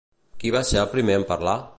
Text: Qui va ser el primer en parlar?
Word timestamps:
Qui 0.43 0.53
va 0.55 0.61
ser 0.69 0.79
el 0.83 0.89
primer 0.95 1.19
en 1.21 1.27
parlar? 1.33 1.59